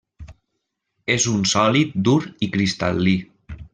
[1.15, 2.17] És un sòlid dur
[2.47, 3.15] i cristal·lí.